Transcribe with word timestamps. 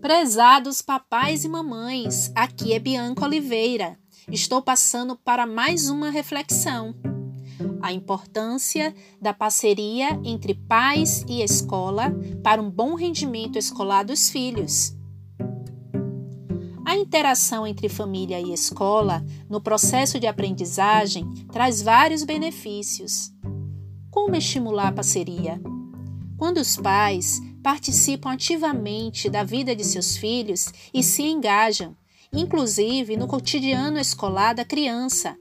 Prezados 0.00 0.80
papais 0.80 1.44
e 1.44 1.48
mamães, 1.48 2.30
aqui 2.32 2.72
é 2.72 2.78
Bianca 2.78 3.24
Oliveira. 3.24 3.98
Estou 4.30 4.62
passando 4.62 5.16
para 5.16 5.44
mais 5.44 5.90
uma 5.90 6.08
reflexão. 6.08 6.94
A 7.82 7.92
importância 7.92 8.94
da 9.20 9.34
parceria 9.34 10.10
entre 10.24 10.54
pais 10.54 11.24
e 11.28 11.42
escola 11.42 12.14
para 12.44 12.62
um 12.62 12.70
bom 12.70 12.94
rendimento 12.94 13.58
escolar 13.58 14.04
dos 14.04 14.30
filhos. 14.30 14.96
A 16.86 16.96
interação 16.96 17.66
entre 17.66 17.88
família 17.88 18.40
e 18.40 18.52
escola 18.52 19.24
no 19.50 19.60
processo 19.60 20.20
de 20.20 20.28
aprendizagem 20.28 21.28
traz 21.50 21.82
vários 21.82 22.22
benefícios. 22.22 23.32
Como 24.12 24.36
estimular 24.36 24.88
a 24.88 24.92
parceria? 24.92 25.60
Quando 26.36 26.58
os 26.58 26.76
pais 26.76 27.42
participam 27.68 28.32
ativamente 28.32 29.28
da 29.28 29.44
vida 29.44 29.76
de 29.76 29.84
seus 29.84 30.16
filhos 30.16 30.72
e 30.94 31.02
se 31.02 31.22
engajam, 31.22 31.94
inclusive 32.32 33.14
no 33.14 33.26
cotidiano 33.26 33.98
escolar 33.98 34.54
da 34.54 34.64
criança. 34.64 35.36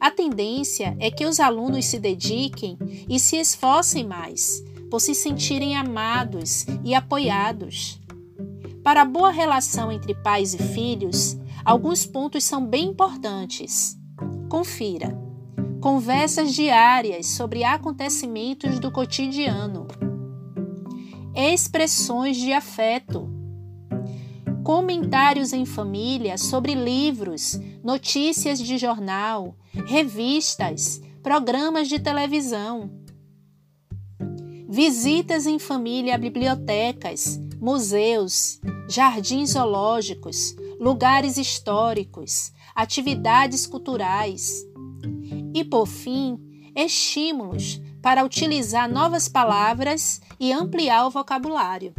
A 0.00 0.10
tendência 0.10 0.96
é 0.98 1.10
que 1.10 1.26
os 1.26 1.38
alunos 1.38 1.84
se 1.84 1.98
dediquem 1.98 2.78
e 3.06 3.20
se 3.20 3.36
esforcem 3.36 4.06
mais, 4.06 4.64
por 4.90 5.02
se 5.02 5.14
sentirem 5.14 5.76
amados 5.76 6.64
e 6.82 6.94
apoiados. 6.94 8.00
Para 8.82 9.02
a 9.02 9.04
boa 9.04 9.30
relação 9.30 9.92
entre 9.92 10.14
pais 10.14 10.54
e 10.54 10.58
filhos, 10.58 11.36
alguns 11.62 12.06
pontos 12.06 12.42
são 12.42 12.64
bem 12.66 12.86
importantes. 12.88 13.98
Confira. 14.48 15.14
Conversas 15.78 16.54
diárias 16.54 17.26
sobre 17.26 17.64
acontecimentos 17.64 18.78
do 18.78 18.90
cotidiano 18.90 19.86
expressões 21.36 22.38
de 22.38 22.52
afeto. 22.52 23.30
Comentários 24.64 25.52
em 25.52 25.66
família 25.66 26.38
sobre 26.38 26.74
livros, 26.74 27.60
notícias 27.84 28.58
de 28.58 28.78
jornal, 28.78 29.54
revistas, 29.86 31.00
programas 31.22 31.88
de 31.88 31.98
televisão. 31.98 32.90
Visitas 34.68 35.46
em 35.46 35.58
família 35.58 36.14
a 36.14 36.18
bibliotecas, 36.18 37.38
museus, 37.60 38.58
jardins 38.88 39.50
zoológicos, 39.50 40.56
lugares 40.80 41.36
históricos, 41.36 42.52
atividades 42.74 43.66
culturais. 43.66 44.64
E, 45.54 45.64
por 45.64 45.86
fim, 45.86 46.38
estímulos 46.74 47.80
para 48.02 48.24
utilizar 48.24 48.90
novas 48.90 49.28
palavras 49.28 50.20
e 50.38 50.52
ampliar 50.52 51.06
o 51.06 51.10
vocabulário. 51.10 51.94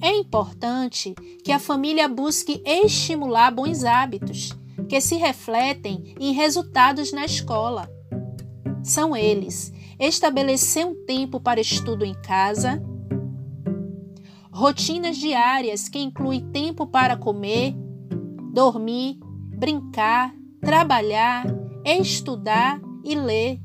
É 0.00 0.16
importante 0.16 1.14
que 1.44 1.50
a 1.50 1.58
família 1.58 2.08
busque 2.08 2.62
estimular 2.64 3.50
bons 3.50 3.84
hábitos 3.84 4.56
que 4.88 5.00
se 5.00 5.16
refletem 5.16 6.14
em 6.20 6.32
resultados 6.32 7.12
na 7.12 7.24
escola. 7.24 7.90
São 8.82 9.16
eles: 9.16 9.72
estabelecer 9.98 10.86
um 10.86 11.04
tempo 11.04 11.40
para 11.40 11.60
estudo 11.60 12.04
em 12.04 12.14
casa, 12.14 12.82
rotinas 14.52 15.16
diárias 15.16 15.88
que 15.88 15.98
incluem 15.98 16.48
tempo 16.50 16.86
para 16.86 17.16
comer, 17.16 17.74
dormir, 18.52 19.18
brincar, 19.56 20.32
trabalhar, 20.60 21.44
estudar 21.84 22.80
e 23.04 23.14
ler 23.14 23.60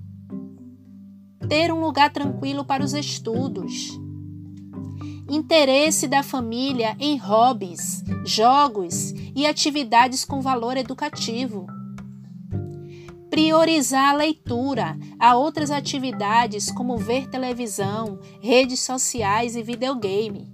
ter 1.47 1.72
um 1.72 1.80
lugar 1.80 2.11
tranquilo 2.11 2.63
para 2.63 2.83
os 2.83 2.94
estudos. 2.94 3.99
Interesse 5.30 6.08
da 6.08 6.21
família 6.21 6.95
em 6.99 7.17
hobbies, 7.17 8.04
jogos 8.26 9.11
e 9.36 9.45
atividades 9.45 10.26
com 10.26 10.42
valor 10.42 10.77
educativo. 10.77 11.65
Priorizar 13.30 14.09
a 14.09 14.17
leitura 14.17 14.98
a 15.20 15.36
outras 15.36 15.71
atividades 15.71 16.71
como 16.71 16.98
ver 16.98 17.27
televisão, 17.30 18.20
redes 18.42 18.82
sociais 18.82 19.55
e 19.55 19.64
videogame. 19.64 20.53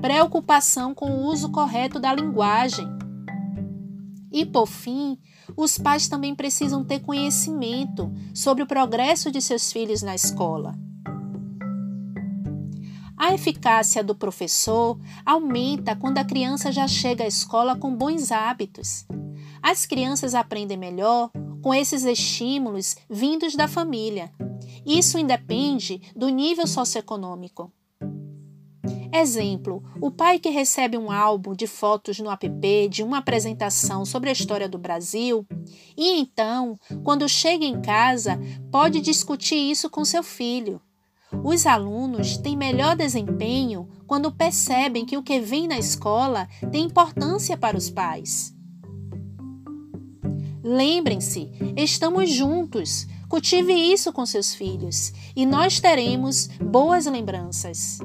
Preocupação 0.00 0.94
com 0.94 1.10
o 1.10 1.26
uso 1.26 1.50
correto 1.50 1.98
da 1.98 2.14
linguagem. 2.14 2.86
E, 4.32 4.46
por 4.46 4.66
fim, 4.66 5.18
os 5.56 5.78
pais 5.78 6.08
também 6.08 6.34
precisam 6.34 6.84
ter 6.84 7.00
conhecimento 7.00 8.12
sobre 8.34 8.62
o 8.62 8.66
progresso 8.66 9.30
de 9.30 9.40
seus 9.40 9.72
filhos 9.72 10.02
na 10.02 10.14
escola. 10.14 10.74
A 13.16 13.32
eficácia 13.32 14.02
do 14.02 14.14
professor 14.14 14.98
aumenta 15.24 15.94
quando 15.94 16.18
a 16.18 16.24
criança 16.24 16.72
já 16.72 16.86
chega 16.88 17.24
à 17.24 17.26
escola 17.26 17.76
com 17.76 17.94
bons 17.94 18.32
hábitos. 18.32 19.06
As 19.62 19.86
crianças 19.86 20.34
aprendem 20.34 20.76
melhor 20.76 21.30
com 21.62 21.72
esses 21.72 22.04
estímulos 22.04 22.96
vindos 23.08 23.54
da 23.54 23.66
família. 23.66 24.30
Isso 24.84 25.18
independe 25.18 26.02
do 26.14 26.28
nível 26.28 26.66
socioeconômico. 26.66 27.72
Exemplo: 29.16 29.80
o 30.00 30.10
pai 30.10 30.40
que 30.40 30.48
recebe 30.48 30.98
um 30.98 31.08
álbum 31.08 31.54
de 31.54 31.68
fotos 31.68 32.18
no 32.18 32.28
app 32.28 32.88
de 32.88 33.00
uma 33.00 33.18
apresentação 33.18 34.04
sobre 34.04 34.28
a 34.28 34.32
história 34.32 34.68
do 34.68 34.76
Brasil 34.76 35.46
e 35.96 36.18
então, 36.18 36.76
quando 37.04 37.28
chega 37.28 37.64
em 37.64 37.80
casa, 37.80 38.36
pode 38.72 39.00
discutir 39.00 39.54
isso 39.54 39.88
com 39.88 40.04
seu 40.04 40.24
filho. 40.24 40.80
Os 41.44 41.64
alunos 41.64 42.36
têm 42.38 42.56
melhor 42.56 42.96
desempenho 42.96 43.88
quando 44.04 44.32
percebem 44.32 45.06
que 45.06 45.16
o 45.16 45.22
que 45.22 45.38
vem 45.38 45.68
na 45.68 45.78
escola 45.78 46.48
tem 46.72 46.86
importância 46.86 47.56
para 47.56 47.76
os 47.76 47.88
pais. 47.88 48.52
Lembrem-se, 50.60 51.52
estamos 51.76 52.30
juntos. 52.30 53.06
Cultive 53.28 53.72
isso 53.72 54.12
com 54.12 54.26
seus 54.26 54.54
filhos 54.54 55.12
e 55.36 55.46
nós 55.46 55.78
teremos 55.78 56.48
boas 56.58 57.06
lembranças. 57.06 57.98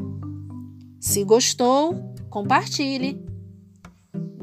Se 1.00 1.24
gostou, 1.24 2.14
compartilhe. 2.30 3.24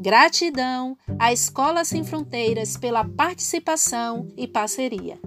Gratidão 0.01 0.97
à 1.19 1.33
Escola 1.33 1.85
Sem 1.85 2.05
Fronteiras 2.05 2.77
pela 2.77 3.05
participação 3.05 4.29
e 4.37 4.47
parceria. 4.49 5.19